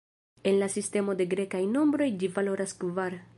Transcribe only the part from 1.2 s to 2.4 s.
grekaj nombroj ĝi